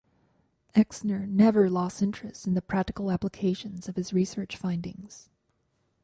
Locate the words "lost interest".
1.69-2.47